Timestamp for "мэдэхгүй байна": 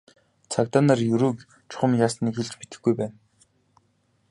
2.59-3.17